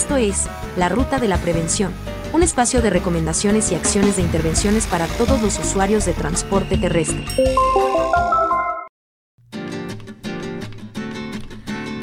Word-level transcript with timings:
Esto 0.00 0.16
es, 0.16 0.46
La 0.78 0.88
Ruta 0.88 1.18
de 1.18 1.28
la 1.28 1.36
Prevención, 1.36 1.92
un 2.32 2.42
espacio 2.42 2.80
de 2.80 2.88
recomendaciones 2.88 3.70
y 3.70 3.74
acciones 3.74 4.16
de 4.16 4.22
intervenciones 4.22 4.86
para 4.86 5.06
todos 5.06 5.42
los 5.42 5.58
usuarios 5.58 6.06
de 6.06 6.14
transporte 6.14 6.78
terrestre. 6.78 7.26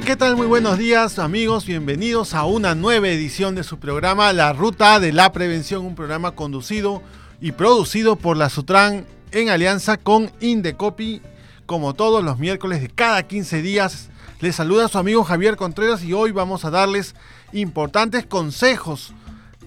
¿Qué 0.05 0.15
tal? 0.15 0.37
Muy 0.37 0.45
buenos 0.45 0.77
días 0.77 1.17
amigos, 1.17 1.65
bienvenidos 1.65 2.35
a 2.35 2.45
una 2.45 2.75
nueva 2.75 3.07
edición 3.07 3.55
de 3.55 3.63
su 3.63 3.79
programa 3.79 4.31
La 4.31 4.53
Ruta 4.53 4.99
de 4.99 5.11
la 5.11 5.31
Prevención, 5.31 5.83
un 5.83 5.95
programa 5.95 6.35
conducido 6.35 7.01
y 7.41 7.53
producido 7.53 8.15
por 8.15 8.37
la 8.37 8.51
Sutran 8.51 9.07
en 9.31 9.49
alianza 9.49 9.97
con 9.97 10.31
Indecopi, 10.39 11.23
como 11.65 11.95
todos 11.95 12.23
los 12.23 12.37
miércoles 12.37 12.79
de 12.79 12.89
cada 12.89 13.23
15 13.23 13.63
días. 13.63 14.11
Les 14.39 14.55
saluda 14.55 14.87
su 14.87 14.99
amigo 14.99 15.23
Javier 15.23 15.55
Contreras 15.55 16.03
y 16.03 16.13
hoy 16.13 16.31
vamos 16.31 16.63
a 16.63 16.69
darles 16.69 17.15
importantes 17.53 18.27
consejos, 18.27 19.11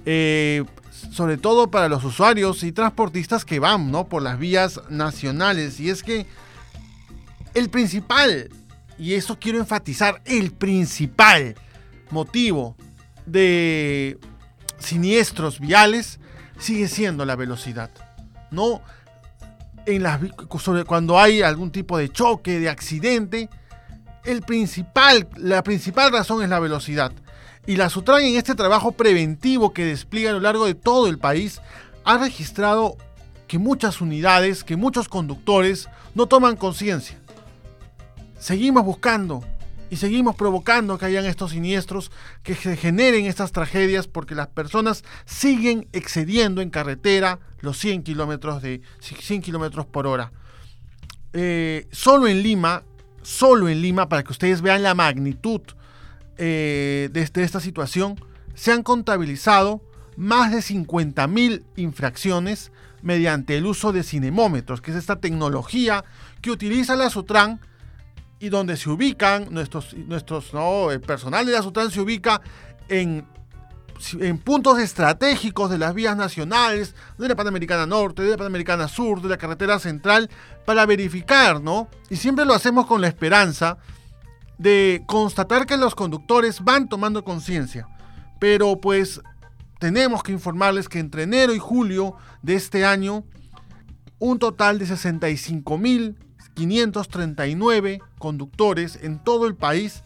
eh, 0.06 0.64
sobre 1.10 1.38
todo 1.38 1.72
para 1.72 1.88
los 1.88 2.04
usuarios 2.04 2.62
y 2.62 2.70
transportistas 2.70 3.44
que 3.44 3.58
van 3.58 3.90
¿no? 3.90 4.06
por 4.08 4.22
las 4.22 4.38
vías 4.38 4.80
nacionales. 4.88 5.80
Y 5.80 5.90
es 5.90 6.04
que 6.04 6.24
el 7.54 7.68
principal 7.68 8.48
y 8.96 9.14
eso 9.14 9.38
quiero 9.40 9.58
enfatizar, 9.58 10.22
el 10.24 10.52
principal 10.52 11.56
motivo 12.10 12.76
de 13.26 14.18
siniestros 14.78 15.58
viales 15.58 16.20
sigue 16.60 16.86
siendo 16.86 17.24
la 17.24 17.34
velocidad. 17.34 17.90
No 18.52 18.82
en 19.86 20.04
las 20.04 20.20
cuando 20.86 21.18
hay 21.18 21.42
algún 21.42 21.72
tipo 21.72 21.98
de 21.98 22.08
choque, 22.08 22.60
de 22.60 22.68
accidente, 22.68 23.48
el 24.24 24.42
principal, 24.42 25.28
la 25.36 25.62
principal 25.62 26.12
razón 26.12 26.42
es 26.42 26.48
la 26.48 26.60
velocidad. 26.60 27.12
Y 27.66 27.76
la 27.76 27.90
Sutran 27.90 28.22
en 28.22 28.36
este 28.36 28.54
trabajo 28.54 28.92
preventivo 28.92 29.72
que 29.72 29.84
despliega 29.84 30.30
a 30.30 30.34
lo 30.34 30.40
largo 30.40 30.66
de 30.66 30.74
todo 30.74 31.08
el 31.08 31.18
país 31.18 31.60
ha 32.04 32.18
registrado 32.18 32.96
que 33.46 33.58
muchas 33.58 34.00
unidades, 34.00 34.64
que 34.64 34.76
muchos 34.76 35.08
conductores 35.08 35.88
no 36.14 36.26
toman 36.26 36.56
conciencia 36.56 37.20
seguimos 38.40 38.84
buscando 38.84 39.44
y 39.90 39.96
seguimos 39.96 40.34
provocando 40.34 40.98
que 40.98 41.06
hayan 41.06 41.26
estos 41.26 41.50
siniestros, 41.50 42.10
que 42.42 42.54
se 42.54 42.76
generen 42.76 43.26
estas 43.26 43.52
tragedias, 43.52 44.06
porque 44.06 44.34
las 44.34 44.48
personas 44.48 45.04
siguen 45.24 45.88
excediendo 45.92 46.62
en 46.62 46.70
carretera 46.70 47.38
los 47.60 47.78
100 47.78 48.02
kilómetros 48.02 48.62
de 48.62 48.82
100 49.00 49.42
kilómetros 49.42 49.86
por 49.86 50.06
hora. 50.06 50.32
Eh, 51.32 51.88
solo 51.90 52.28
en 52.28 52.42
Lima, 52.42 52.84
solo 53.22 53.68
en 53.68 53.82
Lima, 53.82 54.08
para 54.08 54.22
que 54.22 54.32
ustedes 54.32 54.62
vean 54.62 54.82
la 54.82 54.94
magnitud 54.94 55.60
eh, 56.36 57.08
de, 57.12 57.42
esta 57.42 57.60
situación, 57.60 58.20
se 58.54 58.72
han 58.72 58.82
contabilizado 58.82 59.82
más 60.16 60.50
de 60.52 60.58
50.000 60.58 61.62
infracciones 61.76 62.72
mediante 63.02 63.56
el 63.56 63.66
uso 63.66 63.92
de 63.92 64.02
cinemómetros, 64.02 64.80
que 64.80 64.90
es 64.90 64.96
esta 64.96 65.16
tecnología 65.16 66.04
que 66.42 66.50
utiliza 66.50 66.96
la 66.96 67.10
Sutran 67.10 67.60
y 68.40 68.48
donde 68.48 68.76
se 68.76 68.88
ubican 68.88 69.48
nuestros, 69.50 69.94
nuestros 69.94 70.52
no, 70.54 70.90
el 70.90 71.00
personal 71.00 71.44
de 71.44 71.52
la 71.52 71.62
SUTRAN 71.62 71.90
se 71.90 72.00
ubica 72.00 72.40
en, 72.88 73.26
en 74.18 74.38
puntos 74.38 74.78
estratégicos 74.78 75.70
de 75.70 75.78
las 75.78 75.94
vías 75.94 76.16
nacionales, 76.16 76.94
de 77.18 77.28
la 77.28 77.36
Panamericana 77.36 77.86
Norte, 77.86 78.22
de 78.22 78.30
la 78.30 78.36
Panamericana 78.36 78.88
Sur, 78.88 79.20
de 79.20 79.28
la 79.28 79.36
carretera 79.36 79.78
central, 79.78 80.30
para 80.64 80.86
verificar, 80.86 81.60
¿no? 81.60 81.88
Y 82.08 82.16
siempre 82.16 82.44
lo 82.44 82.54
hacemos 82.54 82.86
con 82.86 83.00
la 83.00 83.08
esperanza 83.08 83.78
de 84.58 85.02
constatar 85.06 85.66
que 85.66 85.76
los 85.76 85.94
conductores 85.94 86.62
van 86.62 86.88
tomando 86.88 87.24
conciencia. 87.24 87.88
Pero 88.38 88.80
pues 88.80 89.20
tenemos 89.78 90.22
que 90.22 90.32
informarles 90.32 90.88
que 90.88 90.98
entre 90.98 91.22
enero 91.22 91.54
y 91.54 91.58
julio 91.58 92.16
de 92.42 92.54
este 92.54 92.84
año, 92.84 93.24
un 94.18 94.38
total 94.38 94.78
de 94.78 94.86
65 94.86 95.78
mil 95.78 96.18
539 96.54 98.00
conductores 98.18 98.98
en 99.02 99.18
todo 99.18 99.46
el 99.46 99.56
país 99.56 100.04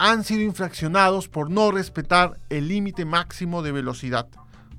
han 0.00 0.24
sido 0.24 0.40
infraccionados 0.40 1.28
por 1.28 1.48
no 1.50 1.70
respetar 1.70 2.40
el 2.48 2.66
límite 2.68 3.04
máximo 3.04 3.60
de 3.60 3.70
velocidad. 3.70 4.28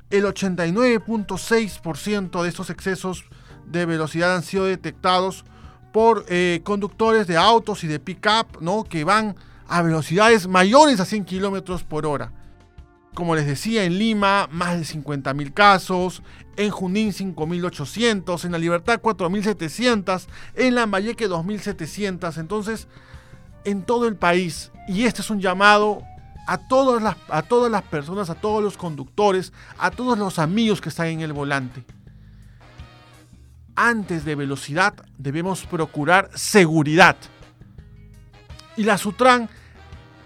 El 0.09 0.25
89.6% 0.25 2.41
de 2.41 2.49
estos 2.49 2.71
excesos 2.71 3.25
de 3.67 3.85
velocidad 3.85 4.35
han 4.35 4.41
sido 4.41 4.65
detectados 4.65 5.45
por 5.93 6.25
eh, 6.27 6.61
conductores 6.63 7.27
de 7.27 7.37
autos 7.37 7.83
y 7.83 7.87
de 7.87 7.99
pick-up 7.99 8.47
¿no? 8.61 8.83
que 8.83 9.03
van 9.03 9.35
a 9.67 9.83
velocidades 9.83 10.47
mayores 10.47 10.99
a 10.99 11.05
100 11.05 11.25
km 11.25 11.83
por 11.83 12.07
hora. 12.07 12.31
Como 13.13 13.35
les 13.35 13.45
decía, 13.45 13.83
en 13.83 13.99
Lima 13.99 14.49
más 14.51 14.79
de 14.79 14.85
50.000 14.85 15.53
casos, 15.53 16.23
en 16.57 16.71
Junín 16.71 17.11
5.800, 17.11 18.43
en 18.43 18.53
La 18.53 18.57
Libertad 18.57 18.99
4.700, 18.99 20.25
en 20.55 20.73
Lambayeque 20.73 21.29
2.700. 21.29 22.39
Entonces, 22.39 22.87
en 23.65 23.83
todo 23.83 24.07
el 24.07 24.15
país, 24.15 24.70
y 24.87 25.05
este 25.05 25.21
es 25.21 25.29
un 25.29 25.39
llamado 25.39 26.03
a 26.47 26.57
todas, 26.57 27.01
las, 27.01 27.15
a 27.29 27.41
todas 27.43 27.71
las 27.71 27.83
personas, 27.83 28.29
a 28.29 28.35
todos 28.35 28.63
los 28.63 28.77
conductores, 28.77 29.53
a 29.77 29.91
todos 29.91 30.17
los 30.17 30.39
amigos 30.39 30.81
que 30.81 30.89
están 30.89 31.07
en 31.07 31.21
el 31.21 31.33
volante. 31.33 31.83
Antes 33.75 34.25
de 34.25 34.35
velocidad 34.35 34.93
debemos 35.17 35.65
procurar 35.65 36.29
seguridad. 36.35 37.15
Y 38.75 38.83
la 38.83 38.97
Sutran 38.97 39.49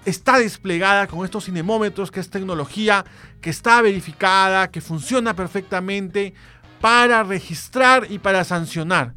está 0.06 0.38
desplegada 0.38 1.08
con 1.08 1.26
estos 1.26 1.46
cinemómetros, 1.46 2.12
que 2.12 2.20
es 2.20 2.30
tecnología 2.30 3.06
que 3.42 3.50
está 3.50 3.82
verificada, 3.82 4.72
que 4.72 4.82
funciona 4.82 5.36
perfectamente 5.36 6.34
para 6.82 7.24
registrar 7.24 8.08
y 8.10 8.20
para 8.20 8.44
sancionar. 8.44 9.14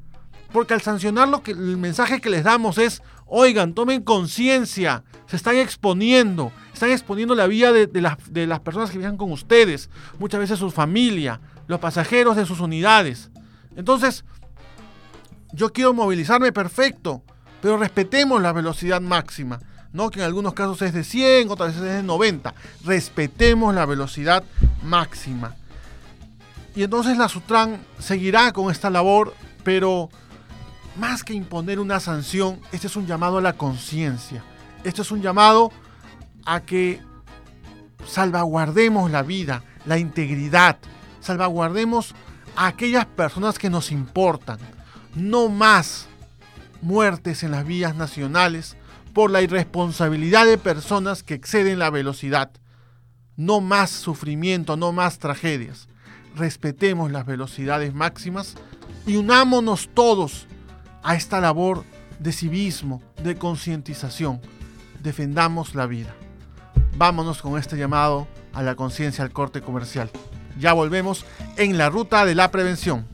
Porque 0.53 0.75
al 0.75 0.81
sancionar 0.81 1.29
lo 1.29 1.43
que, 1.43 1.53
el 1.53 1.77
mensaje 1.77 2.21
que 2.21 2.31
les 2.31 2.45
damos 2.45 2.79
es, 2.79 3.03
oigan, 3.29 3.75
tomen 3.75 4.03
conciencia, 4.03 5.05
se 5.27 5.37
están 5.37 5.57
exponiendo, 5.57 6.53
están 6.73 6.91
exponiendo 6.91 7.35
la 7.35 7.47
vida 7.47 7.73
de, 7.73 8.01
las, 8.01 8.61
personas 8.61 8.91
que 8.91 8.99
viajan 8.99 9.17
con 9.17 9.31
ustedes, 9.31 9.91
muchas 10.19 10.41
veces 10.41 10.59
su 10.59 10.71
familia, 10.71 11.41
los 11.67 11.81
pasajeros 11.81 12.37
de 12.37 12.47
sus 12.47 12.61
unidades. 12.61 13.31
Entonces, 13.77 14.25
yo 15.53 15.73
quiero 15.73 15.93
movilizarme 15.93 16.53
perfecto, 16.53 17.23
pero 17.61 17.77
respetemos 17.77 18.41
la 18.41 18.53
velocidad 18.53 19.01
máxima. 19.01 19.61
¿no? 19.91 20.11
que 20.11 20.21
en 20.21 20.27
algunos 20.27 20.53
casos 20.53 20.83
es 20.83 20.93
de 20.93 21.03
100, 21.03 21.51
otras 21.51 21.71
veces 21.71 21.83
es 21.83 21.97
de 21.97 22.03
90. 22.03 22.55
Respetemos 22.85 23.75
la 23.75 23.87
velocidad 23.87 24.45
máxima. 24.83 25.57
Y 26.77 26.83
entonces 26.83 27.17
la 27.17 27.29
Sutran 27.29 27.81
seguirá 27.99 28.53
con 28.53 28.71
esta 28.71 28.91
labor, 28.91 29.35
pero 29.65 30.11
más 30.99 31.25
que 31.25 31.33
imponer 31.33 31.79
una 31.81 32.01
sanción, 32.01 32.61
este 32.73 32.87
es 32.89 32.97
un 32.97 33.07
llamado 33.07 33.39
a 33.39 33.43
la 33.43 33.55
conciencia. 33.55 34.45
Este 34.85 35.03
es 35.03 35.11
un 35.11 35.23
llamado 35.23 35.73
a 36.45 36.61
que 36.61 37.01
salvaguardemos 38.07 39.11
la 39.11 39.23
vida, 39.23 39.63
la 39.87 39.99
integridad, 39.99 40.79
salvaguardemos 41.21 42.15
a 42.57 42.67
aquellas 42.67 43.07
personas 43.07 43.59
que 43.59 43.71
nos 43.71 43.91
importan. 43.91 44.59
No 45.15 45.49
más 45.49 46.07
muertes 46.81 47.43
en 47.43 47.53
las 47.53 47.67
vías 47.67 47.95
nacionales, 47.95 48.77
por 49.19 49.31
la 49.33 49.43
irresponsabilidad 49.43 50.47
de 50.47 50.59
personas 50.59 51.25
que 51.25 51.35
exceden 51.35 51.81
la 51.81 51.91
velocidad. 51.91 52.53
No 53.37 53.61
más 53.61 53.91
sufrimiento, 53.91 54.77
no 54.77 54.93
más 54.93 55.19
tragedias. 55.19 55.89
Respetemos 56.37 57.11
las 57.11 57.27
velocidades 57.27 57.95
máximas 57.95 58.55
y 59.07 59.17
unámonos 59.17 59.91
todos 59.93 60.47
a 61.03 61.15
esta 61.15 61.41
labor 61.41 61.85
de 62.19 62.33
civismo, 62.33 63.03
de 63.23 63.37
concientización. 63.37 64.41
Defendamos 65.03 65.75
la 65.75 65.87
vida. 65.87 66.15
Vámonos 66.97 67.43
con 67.43 67.59
este 67.59 67.77
llamado 67.77 68.27
a 68.53 68.63
la 68.63 68.75
conciencia 68.75 69.25
al 69.25 69.33
corte 69.33 69.61
comercial. 69.61 70.11
Ya 70.59 70.73
volvemos 70.73 71.25
en 71.57 71.79
la 71.79 71.89
ruta 71.89 72.25
de 72.25 72.35
la 72.35 72.51
prevención. 72.51 73.07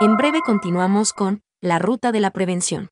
En 0.00 0.16
breve 0.16 0.40
continuamos 0.40 1.12
con 1.12 1.42
La 1.60 1.78
Ruta 1.78 2.10
de 2.10 2.20
la 2.20 2.30
Prevención. 2.30 2.88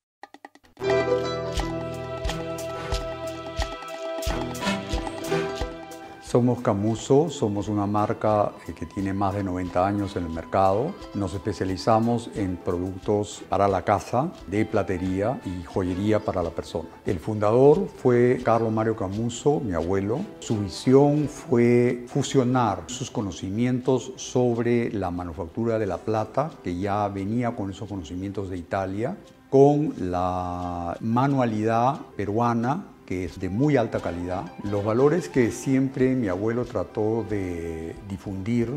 Somos 6.39 6.61
Camuso, 6.61 7.31
somos 7.31 7.67
una 7.67 7.85
marca 7.85 8.53
eh, 8.69 8.73
que 8.73 8.87
tiene 8.87 9.13
más 9.13 9.35
de 9.35 9.43
90 9.43 9.85
años 9.85 10.15
en 10.15 10.23
el 10.23 10.31
mercado. 10.31 10.95
Nos 11.15 11.35
especializamos 11.35 12.31
en 12.37 12.57
productos 12.59 13.43
para 13.49 13.67
la 13.67 13.83
casa, 13.83 14.31
de 14.47 14.65
platería 14.65 15.41
y 15.45 15.65
joyería 15.65 16.21
para 16.21 16.41
la 16.45 16.51
persona. 16.51 16.91
El 17.05 17.19
fundador 17.19 17.89
fue 17.89 18.41
Carlos 18.45 18.73
Mario 18.73 18.95
Camuso, 18.95 19.59
mi 19.59 19.73
abuelo. 19.73 20.21
Su 20.39 20.61
visión 20.61 21.27
fue 21.27 22.05
fusionar 22.07 22.85
sus 22.87 23.11
conocimientos 23.11 24.13
sobre 24.15 24.93
la 24.93 25.11
manufactura 25.11 25.77
de 25.77 25.87
la 25.87 25.99
plata, 25.99 26.53
que 26.63 26.79
ya 26.79 27.09
venía 27.09 27.57
con 27.57 27.69
esos 27.69 27.89
conocimientos 27.89 28.49
de 28.49 28.59
Italia, 28.59 29.17
con 29.51 29.93
la 29.99 30.97
manualidad 31.01 31.99
peruana 32.17 32.85
que 33.09 33.25
es 33.25 33.41
de 33.41 33.49
muy 33.49 33.79
alta 33.79 34.01
calidad. 34.01 34.53
Los 34.65 34.85
valores 34.85 35.31
que 35.31 35.51
siempre 35.51 36.15
mi 36.15 36.29
abuelo 36.29 36.67
trató 36.67 37.25
de 37.27 37.97
difundir 38.07 38.71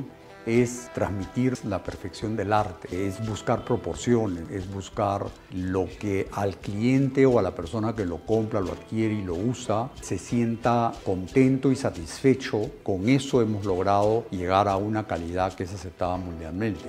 es 0.46 0.90
transmitir 0.94 1.58
la 1.66 1.84
perfección 1.84 2.38
del 2.38 2.54
arte, 2.54 3.08
es 3.08 3.28
buscar 3.28 3.66
proporciones, 3.66 4.50
es 4.50 4.72
buscar 4.72 5.26
lo 5.54 5.86
que 6.00 6.30
al 6.32 6.56
cliente 6.56 7.26
o 7.26 7.40
a 7.40 7.42
la 7.42 7.54
persona 7.54 7.94
que 7.94 8.06
lo 8.06 8.20
compra, 8.20 8.62
lo 8.62 8.72
adquiere 8.72 9.16
y 9.16 9.22
lo 9.22 9.36
usa, 9.36 9.90
se 10.00 10.18
sienta 10.18 10.94
contento 11.04 11.70
y 11.70 11.76
satisfecho. 11.76 12.62
Con 12.84 13.10
eso 13.10 13.42
hemos 13.42 13.66
logrado 13.66 14.26
llegar 14.32 14.70
a 14.70 14.78
una 14.78 15.06
calidad 15.06 15.54
que 15.56 15.64
es 15.64 15.74
aceptada 15.74 16.16
mundialmente. 16.16 16.86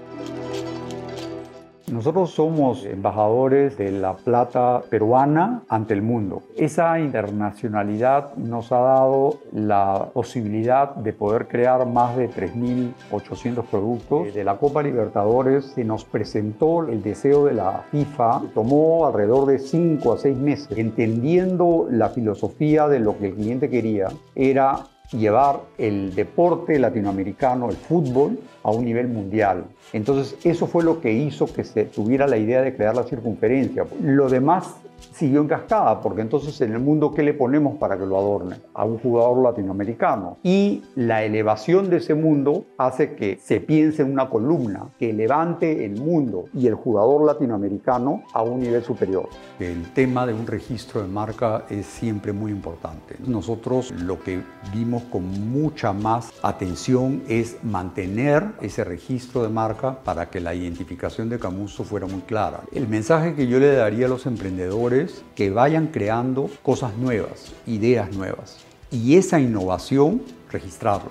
Nosotros 1.93 2.31
somos 2.31 2.87
embajadores 2.87 3.77
de 3.77 3.93
la 3.93 4.17
plata 4.17 4.81
peruana 4.89 5.65
ante 5.69 5.93
el 5.93 6.01
mundo. 6.01 6.43
Esa 6.57 6.99
internacionalidad 6.99 8.35
nos 8.37 8.73
ha 8.73 8.79
dado 8.79 9.41
la 9.53 10.09
posibilidad 10.15 10.95
de 10.95 11.13
poder 11.13 11.49
crear 11.49 11.87
más 11.87 12.17
de 12.17 12.31
3.800 12.31 13.65
productos. 13.65 14.33
De 14.33 14.43
la 14.43 14.57
Copa 14.57 14.83
Libertadores 14.83 15.67
se 15.67 15.85
nos 15.85 16.07
presentó 16.07 16.89
el 16.89 17.03
deseo 17.03 17.45
de 17.45 17.53
la 17.53 17.85
FIFA. 17.91 18.41
Tomó 18.55 19.07
alrededor 19.07 19.45
de 19.45 19.59
5 19.59 20.15
a 20.15 20.17
6 20.17 20.39
meses, 20.39 20.79
entendiendo 20.79 21.89
la 21.91 22.09
filosofía 22.09 22.89
de 22.89 23.01
lo 23.01 23.19
que 23.19 23.27
el 23.27 23.35
cliente 23.35 23.69
quería. 23.69 24.09
Era 24.35 24.77
llevar 25.11 25.61
el 25.79 26.15
deporte 26.15 26.79
latinoamericano, 26.79 27.69
el 27.71 27.77
fútbol, 27.77 28.39
a 28.63 28.71
un 28.71 28.85
nivel 28.85 29.09
mundial. 29.09 29.65
Entonces 29.93 30.37
eso 30.45 30.67
fue 30.67 30.85
lo 30.85 31.01
que 31.01 31.13
hizo 31.13 31.53
que 31.53 31.65
se 31.65 31.85
tuviera 31.85 32.27
la 32.27 32.39
idea 32.39 32.63
de 32.63 32.75
crear 32.75 32.95
la 32.95 33.03
circunferencia. 33.03 33.85
Lo 34.03 34.29
demás 34.29 34.77
siguió 35.13 35.41
en 35.41 35.49
cascada, 35.49 36.01
porque 36.01 36.23
entonces 36.23 36.61
en 36.61 36.73
el 36.73 36.79
mundo, 36.79 37.13
¿qué 37.13 37.23
le 37.23 37.35
ponemos 37.35 37.77
para 37.79 37.99
que 37.99 38.07
lo 38.07 38.19
adorne? 38.19 38.57
A 38.75 38.85
un 38.85 38.99
jugador 38.99 39.43
latinoamericano. 39.43 40.39
Y 40.43 40.83
la 40.95 41.25
elevación 41.25 41.91
de 41.91 41.99
ese 41.99 42.15
mundo 42.15 42.65
hace 42.79 43.15
que 43.15 43.39
se 43.43 43.61
piense 43.61 44.03
en 44.03 44.13
una 44.13 44.29
columna 44.29 44.89
que 44.99 45.13
levante 45.13 45.85
el 45.85 46.01
mundo 46.01 46.45
y 46.55 46.67
el 46.67 46.75
jugador 46.75 47.25
latinoamericano 47.25 48.23
a 48.33 48.43
un 48.43 48.61
nivel 48.61 48.83
superior. 48.83 49.29
El 49.59 49.93
tema 49.93 50.27
de 50.27 50.35
un 50.35 50.47
registro 50.47 51.03
de 51.03 51.09
marca 51.09 51.65
es 51.69 51.87
siempre 51.87 52.33
muy 52.33 52.53
importante. 52.53 53.17
Nosotros 53.27 53.91
lo 53.93 54.21
que 54.21 54.43
vimos 54.73 55.03
con 55.05 55.51
mucha 55.53 55.93
más 55.93 56.33
atención 56.43 57.23
es 57.29 57.57
mantener 57.63 58.45
ese 58.61 58.85
registro 58.85 59.43
de 59.43 59.49
marca 59.49 59.99
para 60.05 60.31
que 60.31 60.41
la 60.41 60.55
identificación 60.55 61.29
de 61.29 61.39
Camuso 61.39 61.85
fuera 61.85 62.07
muy 62.07 62.21
clara. 62.23 62.61
El 62.73 62.89
mensaje 62.89 63.35
que 63.35 63.47
yo 63.47 63.59
le 63.59 63.75
daría 63.75 64.07
a 64.07 64.09
los 64.09 64.27
emprendedores 64.27 64.92
que 65.35 65.51
vayan 65.51 65.89
creando 65.89 66.51
cosas 66.63 66.97
nuevas, 66.97 67.53
ideas 67.67 68.15
nuevas. 68.15 68.59
Y 68.91 69.17
esa 69.17 69.41
innovación, 69.41 70.23
registrarla. 70.51 71.11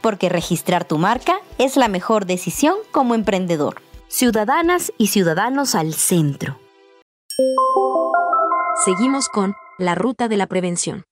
Porque 0.00 0.28
registrar 0.28 0.84
tu 0.84 0.98
marca 0.98 1.40
es 1.58 1.76
la 1.76 1.88
mejor 1.88 2.26
decisión 2.26 2.76
como 2.92 3.14
emprendedor. 3.14 3.82
Ciudadanas 4.08 4.92
y 4.98 5.08
ciudadanos 5.08 5.74
al 5.74 5.94
centro. 5.94 6.58
Seguimos 8.84 9.28
con 9.28 9.54
la 9.78 9.94
ruta 9.94 10.28
de 10.28 10.36
la 10.36 10.46
prevención. 10.46 11.04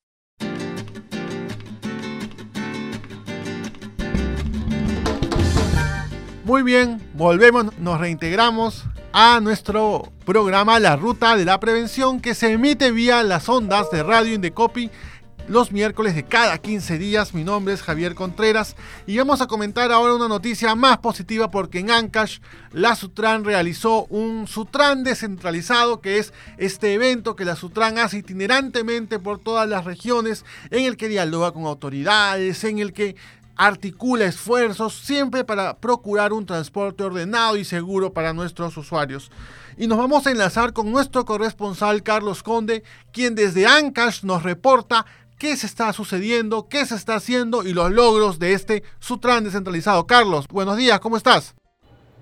Muy 6.48 6.62
bien, 6.62 6.98
volvemos, 7.12 7.78
nos 7.78 8.00
reintegramos 8.00 8.86
a 9.12 9.38
nuestro 9.42 10.10
programa 10.24 10.80
La 10.80 10.96
Ruta 10.96 11.36
de 11.36 11.44
la 11.44 11.60
Prevención 11.60 12.20
que 12.20 12.34
se 12.34 12.52
emite 12.52 12.90
vía 12.90 13.22
las 13.22 13.50
ondas 13.50 13.90
de 13.90 14.02
Radio 14.02 14.32
Indecopi 14.32 14.90
los 15.48 15.72
miércoles 15.72 16.14
de 16.14 16.24
cada 16.24 16.58
15 16.58 16.98
días. 16.98 17.34
Mi 17.34 17.42
nombre 17.42 17.74
es 17.74 17.82
Javier 17.82 18.14
Contreras 18.14 18.76
y 19.06 19.16
vamos 19.18 19.40
a 19.40 19.46
comentar 19.46 19.90
ahora 19.90 20.14
una 20.14 20.28
noticia 20.28 20.74
más 20.74 20.98
positiva 20.98 21.50
porque 21.50 21.80
en 21.80 21.90
Ancash 21.90 22.38
la 22.72 22.94
Sutran 22.94 23.44
realizó 23.44 24.04
un 24.06 24.46
Sutran 24.46 25.04
descentralizado 25.04 26.00
que 26.00 26.18
es 26.18 26.32
este 26.58 26.92
evento 26.92 27.34
que 27.34 27.46
la 27.46 27.56
Sutran 27.56 27.98
hace 27.98 28.18
itinerantemente 28.18 29.18
por 29.18 29.38
todas 29.38 29.68
las 29.68 29.84
regiones 29.84 30.44
en 30.70 30.84
el 30.84 30.96
que 30.96 31.08
dialoga 31.08 31.52
con 31.52 31.64
autoridades, 31.64 32.62
en 32.64 32.78
el 32.78 32.92
que 32.92 33.16
articula 33.58 34.24
esfuerzos 34.24 34.94
siempre 34.94 35.44
para 35.44 35.78
procurar 35.78 36.32
un 36.32 36.46
transporte 36.46 37.02
ordenado 37.02 37.56
y 37.56 37.64
seguro 37.64 38.12
para 38.14 38.32
nuestros 38.32 38.76
usuarios. 38.76 39.30
Y 39.76 39.88
nos 39.88 39.98
vamos 39.98 40.26
a 40.26 40.30
enlazar 40.30 40.72
con 40.72 40.90
nuestro 40.90 41.24
corresponsal 41.24 42.02
Carlos 42.02 42.42
Conde, 42.42 42.84
quien 43.12 43.34
desde 43.34 43.66
Ancash 43.66 44.22
nos 44.22 44.44
reporta 44.44 45.04
qué 45.38 45.56
se 45.56 45.66
está 45.66 45.92
sucediendo, 45.92 46.68
qué 46.68 46.86
se 46.86 46.94
está 46.94 47.16
haciendo 47.16 47.64
y 47.64 47.72
los 47.72 47.90
logros 47.90 48.38
de 48.38 48.54
este 48.54 48.84
Sutran 49.00 49.44
descentralizado. 49.44 50.06
Carlos, 50.06 50.46
buenos 50.48 50.76
días, 50.76 51.00
¿cómo 51.00 51.16
estás? 51.16 51.54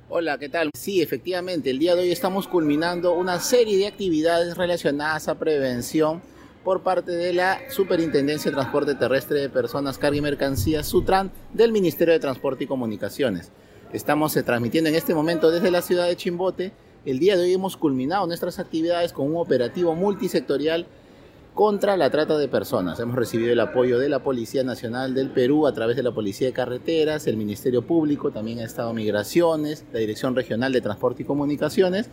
Hola, 0.08 0.38
¿qué 0.38 0.48
tal? 0.48 0.70
Sí, 0.74 1.02
efectivamente, 1.02 1.70
el 1.70 1.78
día 1.78 1.96
de 1.96 2.02
hoy 2.02 2.12
estamos 2.12 2.46
culminando 2.46 3.12
una 3.12 3.40
serie 3.40 3.76
de 3.76 3.88
actividades 3.88 4.56
relacionadas 4.56 5.28
a 5.28 5.38
prevención 5.38 6.22
por 6.66 6.82
parte 6.82 7.12
de 7.12 7.32
la 7.32 7.60
Superintendencia 7.70 8.50
de 8.50 8.56
Transporte 8.56 8.96
Terrestre 8.96 9.38
de 9.38 9.48
Personas, 9.48 9.98
Carga 9.98 10.16
y 10.16 10.20
Mercancías, 10.20 10.88
SUTRAN, 10.88 11.30
del 11.54 11.70
Ministerio 11.70 12.12
de 12.12 12.18
Transporte 12.18 12.64
y 12.64 12.66
Comunicaciones. 12.66 13.52
Estamos 13.92 14.36
eh, 14.36 14.42
transmitiendo 14.42 14.90
en 14.90 14.96
este 14.96 15.14
momento 15.14 15.52
desde 15.52 15.70
la 15.70 15.80
ciudad 15.80 16.08
de 16.08 16.16
Chimbote. 16.16 16.72
El 17.04 17.20
día 17.20 17.36
de 17.36 17.44
hoy 17.44 17.52
hemos 17.52 17.76
culminado 17.76 18.26
nuestras 18.26 18.58
actividades 18.58 19.12
con 19.12 19.28
un 19.28 19.36
operativo 19.36 19.94
multisectorial 19.94 20.88
contra 21.54 21.96
la 21.96 22.10
trata 22.10 22.36
de 22.36 22.48
personas. 22.48 22.98
Hemos 22.98 23.14
recibido 23.14 23.52
el 23.52 23.60
apoyo 23.60 24.00
de 24.00 24.08
la 24.08 24.24
Policía 24.24 24.64
Nacional 24.64 25.14
del 25.14 25.30
Perú 25.30 25.68
a 25.68 25.72
través 25.72 25.94
de 25.94 26.02
la 26.02 26.10
Policía 26.10 26.48
de 26.48 26.52
Carreteras, 26.52 27.28
el 27.28 27.36
Ministerio 27.36 27.82
Público, 27.82 28.32
también 28.32 28.58
ha 28.58 28.64
Estado 28.64 28.92
Migraciones, 28.92 29.84
la 29.92 30.00
Dirección 30.00 30.34
Regional 30.34 30.72
de 30.72 30.80
Transporte 30.80 31.22
y 31.22 31.26
Comunicaciones 31.26 32.10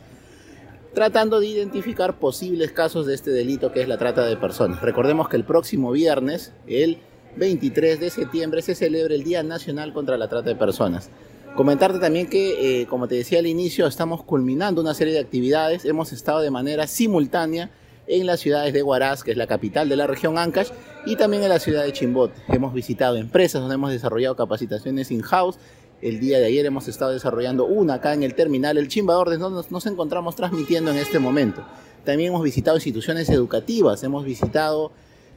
tratando 0.94 1.40
de 1.40 1.48
identificar 1.48 2.20
posibles 2.20 2.72
casos 2.72 3.06
de 3.06 3.16
este 3.16 3.32
delito 3.32 3.72
que 3.72 3.82
es 3.82 3.88
la 3.88 3.98
trata 3.98 4.26
de 4.26 4.38
personas. 4.38 4.82
Recordemos 4.82 5.28
que 5.28 5.38
el 5.38 5.44
próximo 5.44 5.92
viernes, 5.92 6.54
el 6.68 7.00
23 7.36 8.00
de 8.00 8.10
septiembre, 8.10 8.62
se 8.62 8.76
celebra 8.76 9.16
el 9.16 9.24
Día 9.24 9.42
Nacional 9.44 9.94
contra 9.94 10.18
la 10.18 10.28
Trata 10.28 10.50
de 10.50 10.56
Personas. 10.56 11.10
Comentarte 11.56 12.00
también 12.00 12.28
que, 12.28 12.82
eh, 12.82 12.88
como 12.88 13.08
te 13.08 13.16
decía 13.16 13.40
al 13.40 13.48
inicio, 13.48 13.88
estamos 13.88 14.24
culminando 14.24 14.82
una 14.82 14.94
serie 14.94 15.14
de 15.14 15.20
actividades. 15.20 15.86
Hemos 15.86 16.12
estado 16.12 16.42
de 16.42 16.52
manera 16.52 16.88
simultánea 16.88 17.72
en 18.08 18.26
las 18.26 18.40
ciudades 18.40 18.74
de 18.74 18.84
Huaraz, 18.84 19.24
que 19.24 19.32
es 19.32 19.38
la 19.38 19.48
capital 19.48 19.88
de 19.88 19.96
la 19.96 20.08
región 20.08 20.38
Ancash, 20.38 20.70
y 21.06 21.16
también 21.16 21.44
en 21.44 21.50
la 21.50 21.60
ciudad 21.60 21.84
de 21.84 21.94
Chimbot. 21.94 22.32
Hemos 22.50 22.74
visitado 22.74 23.18
empresas 23.18 23.62
donde 23.62 23.76
hemos 23.76 23.92
desarrollado 23.92 24.36
capacitaciones 24.36 25.12
in-house 25.12 25.58
el 26.04 26.20
día 26.20 26.40
de 26.40 26.46
ayer 26.46 26.66
hemos 26.66 26.90
estado 26.90 27.12
desarrollando 27.12 27.66
una 27.66 27.96
acá 27.96 28.14
en 28.14 28.24
el 28.24 28.36
terminal 28.36 28.78
El 28.78 28.90
Chimbador, 28.90 29.38
donde 29.40 29.66
nos, 29.70 29.86
encontramos 29.86 30.36
transmitiendo 30.36 30.92
en 30.92 30.98
este 30.98 31.18
momento. 31.18 31.64
También 32.04 32.30
hemos 32.34 32.44
visitado 32.44 32.76
instituciones 32.76 33.30
educativas, 33.30 34.04
hemos 34.04 34.26
visitado 34.26 34.92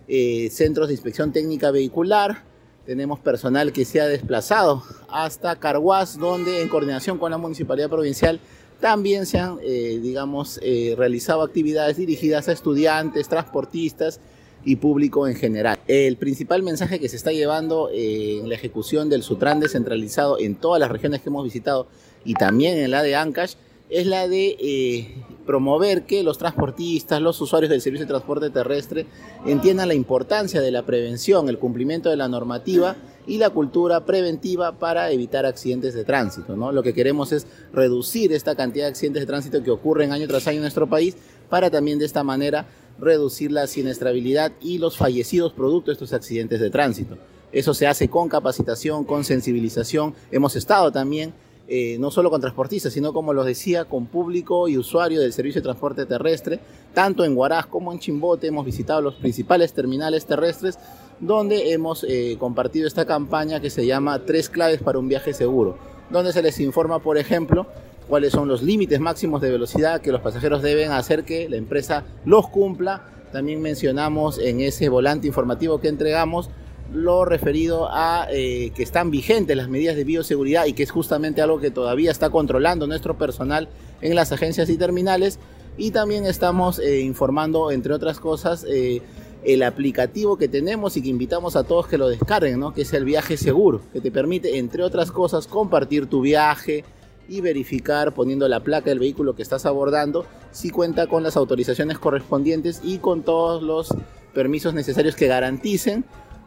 eh, 0.08 0.48
centros 0.50 0.88
de 0.88 0.94
inspección 0.94 1.32
técnica 1.32 1.70
vehicular, 1.70 2.42
tenemos 2.84 3.20
personal 3.20 3.72
que 3.72 3.84
se 3.84 4.00
ha 4.00 4.08
desplazado 4.08 4.82
hasta 5.08 5.56
Carhuaz, 5.56 6.18
donde 6.18 6.62
en 6.62 6.68
coordinación 6.68 7.18
con 7.18 7.30
la 7.30 7.38
Municipalidad 7.38 7.88
Provincial 7.88 8.40
también 8.80 9.24
se 9.24 9.38
han, 9.38 9.58
eh, 9.62 10.00
digamos, 10.02 10.58
eh, 10.62 10.94
realizado 10.98 11.42
actividades 11.42 11.96
dirigidas 11.96 12.48
a 12.48 12.52
estudiantes, 12.52 13.28
transportistas 13.28 14.20
y 14.66 14.76
público 14.76 15.28
en 15.28 15.36
general. 15.36 15.78
El 15.86 16.16
principal 16.16 16.62
mensaje 16.64 16.98
que 16.98 17.08
se 17.08 17.16
está 17.16 17.32
llevando 17.32 17.88
eh, 17.90 18.40
en 18.40 18.48
la 18.48 18.56
ejecución 18.56 19.08
del 19.08 19.22
Sutran 19.22 19.60
descentralizado 19.60 20.38
en 20.40 20.56
todas 20.56 20.80
las 20.80 20.90
regiones 20.90 21.22
que 21.22 21.28
hemos 21.28 21.44
visitado 21.44 21.86
y 22.24 22.34
también 22.34 22.76
en 22.76 22.90
la 22.90 23.04
de 23.04 23.14
Ancash 23.14 23.54
es 23.88 24.06
la 24.08 24.26
de 24.26 24.56
eh, 24.58 25.14
promover 25.46 26.02
que 26.02 26.24
los 26.24 26.38
transportistas, 26.38 27.22
los 27.22 27.40
usuarios 27.40 27.70
del 27.70 27.80
servicio 27.80 28.04
de 28.04 28.10
transporte 28.10 28.50
terrestre 28.50 29.06
entiendan 29.46 29.86
la 29.86 29.94
importancia 29.94 30.60
de 30.60 30.72
la 30.72 30.84
prevención, 30.84 31.48
el 31.48 31.58
cumplimiento 31.58 32.10
de 32.10 32.16
la 32.16 32.26
normativa 32.26 32.96
y 33.28 33.38
la 33.38 33.50
cultura 33.50 34.04
preventiva 34.04 34.72
para 34.72 35.12
evitar 35.12 35.46
accidentes 35.46 35.94
de 35.94 36.02
tránsito. 36.02 36.56
¿no? 36.56 36.72
Lo 36.72 36.82
que 36.82 36.92
queremos 36.92 37.30
es 37.30 37.46
reducir 37.72 38.32
esta 38.32 38.56
cantidad 38.56 38.86
de 38.86 38.90
accidentes 38.90 39.22
de 39.22 39.26
tránsito 39.26 39.62
que 39.62 39.70
ocurren 39.70 40.10
año 40.10 40.26
tras 40.26 40.48
año 40.48 40.56
en 40.56 40.62
nuestro 40.62 40.88
país 40.88 41.16
para 41.48 41.70
también 41.70 42.00
de 42.00 42.06
esta 42.06 42.24
manera 42.24 42.66
reducir 42.98 43.52
la 43.52 43.66
siniestrabilidad 43.66 44.52
y 44.60 44.78
los 44.78 44.96
fallecidos 44.96 45.52
producto 45.52 45.90
de 45.90 45.94
estos 45.94 46.12
accidentes 46.12 46.60
de 46.60 46.70
tránsito. 46.70 47.16
Eso 47.52 47.74
se 47.74 47.86
hace 47.86 48.08
con 48.08 48.28
capacitación, 48.28 49.04
con 49.04 49.24
sensibilización. 49.24 50.14
Hemos 50.30 50.56
estado 50.56 50.92
también, 50.92 51.32
eh, 51.68 51.96
no 51.98 52.10
solo 52.10 52.30
con 52.30 52.40
transportistas, 52.40 52.92
sino 52.92 53.12
como 53.12 53.32
los 53.32 53.46
decía, 53.46 53.84
con 53.84 54.06
público 54.06 54.68
y 54.68 54.76
usuario 54.76 55.20
del 55.20 55.32
servicio 55.32 55.60
de 55.60 55.64
transporte 55.64 56.06
terrestre, 56.06 56.60
tanto 56.92 57.24
en 57.24 57.36
Huaraz 57.36 57.66
como 57.66 57.92
en 57.92 57.98
Chimbote. 57.98 58.48
Hemos 58.48 58.66
visitado 58.66 59.00
los 59.00 59.14
principales 59.14 59.72
terminales 59.72 60.26
terrestres 60.26 60.78
donde 61.20 61.72
hemos 61.72 62.04
eh, 62.04 62.36
compartido 62.38 62.86
esta 62.86 63.06
campaña 63.06 63.60
que 63.60 63.70
se 63.70 63.86
llama 63.86 64.24
Tres 64.26 64.50
claves 64.50 64.82
para 64.82 64.98
un 64.98 65.08
viaje 65.08 65.32
seguro, 65.32 65.78
donde 66.10 66.32
se 66.32 66.42
les 66.42 66.60
informa, 66.60 66.98
por 66.98 67.16
ejemplo, 67.16 67.66
cuáles 68.08 68.32
son 68.32 68.48
los 68.48 68.62
límites 68.62 69.00
máximos 69.00 69.40
de 69.40 69.50
velocidad 69.50 70.00
que 70.00 70.12
los 70.12 70.20
pasajeros 70.20 70.62
deben 70.62 70.92
hacer 70.92 71.24
que 71.24 71.48
la 71.48 71.56
empresa 71.56 72.04
los 72.24 72.48
cumpla. 72.48 73.04
También 73.32 73.60
mencionamos 73.60 74.38
en 74.38 74.60
ese 74.60 74.88
volante 74.88 75.26
informativo 75.26 75.80
que 75.80 75.88
entregamos 75.88 76.50
lo 76.92 77.24
referido 77.24 77.88
a 77.90 78.28
eh, 78.30 78.70
que 78.74 78.82
están 78.82 79.10
vigentes 79.10 79.56
las 79.56 79.68
medidas 79.68 79.96
de 79.96 80.04
bioseguridad 80.04 80.66
y 80.66 80.72
que 80.72 80.84
es 80.84 80.90
justamente 80.90 81.42
algo 81.42 81.58
que 81.58 81.70
todavía 81.70 82.12
está 82.12 82.30
controlando 82.30 82.86
nuestro 82.86 83.18
personal 83.18 83.68
en 84.00 84.14
las 84.14 84.32
agencias 84.32 84.70
y 84.70 84.76
terminales. 84.76 85.38
Y 85.76 85.90
también 85.90 86.24
estamos 86.24 86.78
eh, 86.78 87.00
informando, 87.00 87.70
entre 87.70 87.92
otras 87.92 88.20
cosas, 88.20 88.64
eh, 88.68 89.02
el 89.44 89.62
aplicativo 89.62 90.38
que 90.38 90.48
tenemos 90.48 90.96
y 90.96 91.02
que 91.02 91.08
invitamos 91.08 91.54
a 91.54 91.64
todos 91.64 91.86
que 91.86 91.98
lo 91.98 92.08
descarguen, 92.08 92.58
¿no? 92.58 92.72
que 92.72 92.82
es 92.82 92.92
el 92.94 93.04
viaje 93.04 93.36
seguro, 93.36 93.82
que 93.92 94.00
te 94.00 94.10
permite, 94.10 94.58
entre 94.58 94.82
otras 94.82 95.12
cosas, 95.12 95.46
compartir 95.46 96.06
tu 96.06 96.20
viaje 96.22 96.84
y 97.28 97.40
verificar 97.40 98.12
poniendo 98.12 98.48
la 98.48 98.60
placa 98.60 98.90
del 98.90 98.98
vehículo 98.98 99.34
que 99.34 99.42
estás 99.42 99.66
abordando 99.66 100.26
si 100.52 100.70
cuenta 100.70 101.06
con 101.06 101.22
las 101.22 101.36
autorizaciones 101.36 101.98
correspondientes 101.98 102.80
y 102.82 102.98
con 102.98 103.22
todos 103.22 103.62
los 103.62 103.94
permisos 104.32 104.74
necesarios 104.74 105.16
que 105.16 105.26
garanticen 105.26 106.04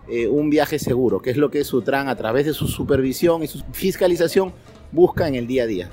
eh, 0.08 0.28
un 0.28 0.50
viaje 0.50 0.80
seguro, 0.80 1.22
que 1.22 1.30
es 1.30 1.38
lo 1.38 1.52
que 1.52 1.64
Sutran 1.64 2.08
a 2.08 2.16
través 2.16 2.46
de 2.46 2.54
su 2.54 2.68
supervisión 2.68 3.44
y 3.44 3.48
su 3.48 3.64
fiscalización 3.72 4.54
busca 4.92 5.28
en 5.28 5.36
el 5.36 5.48
día 5.48 5.64
a 5.64 5.68
día. 5.68 5.90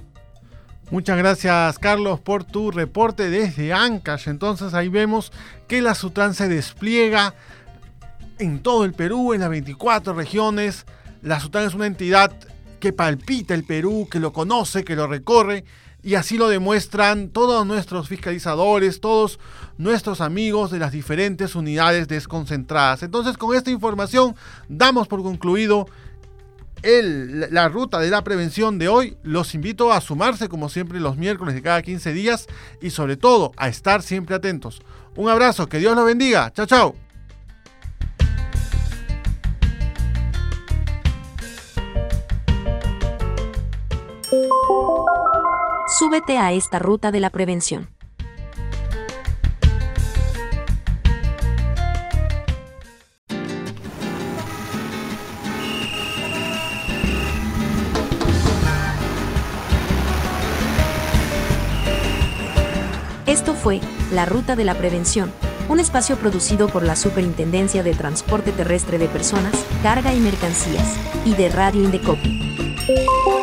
Muchas 0.90 1.18
gracias 1.18 1.78
Carlos 1.80 2.20
por 2.20 2.44
tu 2.44 2.70
reporte 2.70 3.28
desde 3.28 3.72
Ancash. 3.72 4.28
Entonces 4.28 4.72
ahí 4.72 4.88
vemos 4.88 5.32
que 5.66 5.82
la 5.82 5.94
Sutran 5.94 6.32
se 6.32 6.48
despliega 6.48 7.34
en 8.38 8.60
todo 8.60 8.84
el 8.84 8.92
Perú, 8.92 9.34
en 9.34 9.40
las 9.40 9.50
24 9.50 10.14
regiones. 10.14 10.86
La 11.22 11.40
Sutran 11.40 11.66
es 11.66 11.74
una 11.74 11.86
entidad 11.86 12.32
que 12.78 12.92
palpita 12.92 13.54
el 13.54 13.64
Perú, 13.64 14.08
que 14.10 14.20
lo 14.20 14.32
conoce, 14.32 14.84
que 14.84 14.96
lo 14.96 15.06
recorre. 15.06 15.64
Y 16.02 16.14
así 16.14 16.38
lo 16.38 16.48
demuestran 16.48 17.30
todos 17.30 17.66
nuestros 17.66 18.08
fiscalizadores, 18.08 19.00
todos 19.00 19.40
nuestros 19.76 20.20
amigos 20.20 20.70
de 20.70 20.78
las 20.78 20.92
diferentes 20.92 21.56
unidades 21.56 22.06
desconcentradas. 22.06 23.02
Entonces 23.02 23.36
con 23.36 23.56
esta 23.56 23.70
información 23.70 24.36
damos 24.68 25.08
por 25.08 25.22
concluido 25.22 25.86
la 26.82 27.68
ruta 27.68 27.98
de 27.98 28.10
la 28.10 28.22
prevención 28.22 28.78
de 28.78 28.88
hoy. 28.88 29.16
Los 29.22 29.54
invito 29.54 29.92
a 29.92 30.00
sumarse 30.00 30.48
como 30.48 30.68
siempre 30.68 31.00
los 31.00 31.16
miércoles 31.16 31.54
de 31.54 31.62
cada 31.62 31.82
15 31.82 32.12
días 32.12 32.46
y 32.80 32.90
sobre 32.90 33.16
todo 33.16 33.52
a 33.56 33.68
estar 33.68 34.02
siempre 34.02 34.36
atentos. 34.36 34.82
Un 35.16 35.28
abrazo, 35.28 35.68
que 35.68 35.78
Dios 35.78 35.96
los 35.96 36.06
bendiga. 36.06 36.52
Chao, 36.52 36.66
chao. 36.66 37.05
Súbete 45.98 46.36
a 46.36 46.52
esta 46.52 46.78
ruta 46.78 47.10
de 47.10 47.20
la 47.20 47.30
prevención. 47.30 47.88
Esto 63.24 63.54
fue 63.54 63.80
La 64.12 64.26
Ruta 64.26 64.54
de 64.54 64.64
la 64.64 64.74
Prevención, 64.74 65.32
un 65.70 65.80
espacio 65.80 66.16
producido 66.16 66.68
por 66.68 66.82
la 66.82 66.94
Superintendencia 66.94 67.82
de 67.82 67.94
Transporte 67.94 68.52
Terrestre 68.52 68.98
de 68.98 69.08
Personas, 69.08 69.54
Carga 69.82 70.12
y 70.12 70.20
Mercancías, 70.20 70.94
y 71.24 71.32
de 71.36 71.48
Radio 71.48 71.82
Indecopi. 71.82 73.35